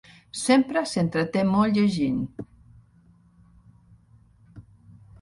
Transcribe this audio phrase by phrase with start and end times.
[0.37, 2.25] Sempre s'entreté molt llegint.